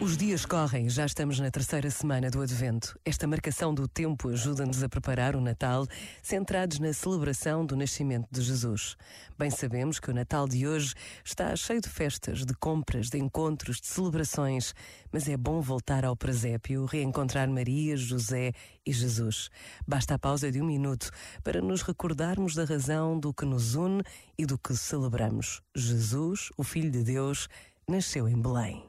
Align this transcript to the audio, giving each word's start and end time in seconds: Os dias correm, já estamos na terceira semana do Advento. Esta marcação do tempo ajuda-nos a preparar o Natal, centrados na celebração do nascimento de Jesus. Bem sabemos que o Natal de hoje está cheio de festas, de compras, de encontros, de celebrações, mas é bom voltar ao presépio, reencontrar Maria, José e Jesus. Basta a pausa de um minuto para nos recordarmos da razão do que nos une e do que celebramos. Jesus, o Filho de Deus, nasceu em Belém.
Os 0.00 0.16
dias 0.16 0.46
correm, 0.46 0.88
já 0.88 1.04
estamos 1.04 1.40
na 1.40 1.50
terceira 1.50 1.90
semana 1.90 2.30
do 2.30 2.40
Advento. 2.40 2.96
Esta 3.04 3.26
marcação 3.26 3.74
do 3.74 3.88
tempo 3.88 4.28
ajuda-nos 4.28 4.80
a 4.80 4.88
preparar 4.88 5.34
o 5.34 5.40
Natal, 5.40 5.88
centrados 6.22 6.78
na 6.78 6.92
celebração 6.92 7.66
do 7.66 7.76
nascimento 7.76 8.28
de 8.30 8.40
Jesus. 8.40 8.96
Bem 9.36 9.50
sabemos 9.50 9.98
que 9.98 10.08
o 10.08 10.14
Natal 10.14 10.46
de 10.46 10.68
hoje 10.68 10.94
está 11.24 11.54
cheio 11.56 11.80
de 11.80 11.88
festas, 11.88 12.46
de 12.46 12.54
compras, 12.54 13.10
de 13.10 13.18
encontros, 13.18 13.80
de 13.80 13.88
celebrações, 13.88 14.72
mas 15.10 15.28
é 15.28 15.36
bom 15.36 15.60
voltar 15.60 16.04
ao 16.04 16.14
presépio, 16.14 16.84
reencontrar 16.84 17.48
Maria, 17.48 17.96
José 17.96 18.52
e 18.86 18.92
Jesus. 18.92 19.50
Basta 19.84 20.14
a 20.14 20.18
pausa 20.18 20.52
de 20.52 20.62
um 20.62 20.66
minuto 20.66 21.10
para 21.42 21.60
nos 21.60 21.82
recordarmos 21.82 22.54
da 22.54 22.64
razão 22.64 23.18
do 23.18 23.34
que 23.34 23.44
nos 23.44 23.74
une 23.74 24.04
e 24.38 24.46
do 24.46 24.56
que 24.56 24.76
celebramos. 24.76 25.60
Jesus, 25.74 26.50
o 26.56 26.62
Filho 26.62 26.92
de 26.92 27.02
Deus, 27.02 27.48
nasceu 27.88 28.28
em 28.28 28.40
Belém. 28.40 28.88